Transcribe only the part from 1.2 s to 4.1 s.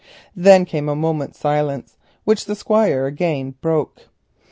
silence, which the Squire again broke.